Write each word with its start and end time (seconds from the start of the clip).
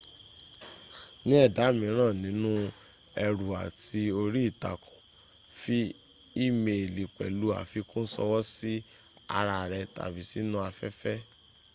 ni 1.25 1.33
ẹ̀dà 1.45 1.65
míràn 1.79 2.13
nínú 2.23 2.51
ẹrù 3.25 3.47
àti 3.65 4.01
orí 4.21 4.41
ìtàkùn 4.51 4.99
fi 5.59 5.77
ímeèlì 6.45 7.03
pẹ̀lú 7.17 7.45
àfikún 7.61 8.05
ṣọwọ́ 8.13 8.41
sí 8.55 8.73
ara 9.37 9.57
rẹ̀ 9.71 9.85
tàbí 9.95 10.21
sínú 10.31 10.57
afẹ́fẹ́” 10.69 11.17